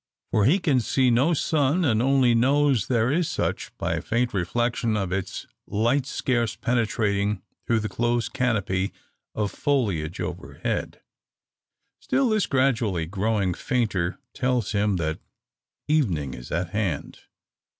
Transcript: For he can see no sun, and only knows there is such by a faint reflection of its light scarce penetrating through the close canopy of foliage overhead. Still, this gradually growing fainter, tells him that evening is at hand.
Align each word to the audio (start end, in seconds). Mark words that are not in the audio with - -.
For 0.31 0.45
he 0.45 0.57
can 0.57 0.79
see 0.79 1.11
no 1.11 1.35
sun, 1.35 1.85
and 1.85 2.01
only 2.01 2.33
knows 2.33 2.87
there 2.87 3.11
is 3.11 3.29
such 3.29 3.71
by 3.77 3.93
a 3.93 4.01
faint 4.01 4.33
reflection 4.33 4.97
of 4.97 5.11
its 5.11 5.45
light 5.67 6.07
scarce 6.07 6.55
penetrating 6.55 7.43
through 7.67 7.81
the 7.81 7.87
close 7.87 8.27
canopy 8.27 8.93
of 9.35 9.51
foliage 9.51 10.19
overhead. 10.19 11.01
Still, 11.99 12.29
this 12.29 12.47
gradually 12.47 13.05
growing 13.05 13.53
fainter, 13.53 14.17
tells 14.33 14.71
him 14.71 14.95
that 14.95 15.19
evening 15.87 16.33
is 16.33 16.51
at 16.51 16.71
hand. 16.71 17.19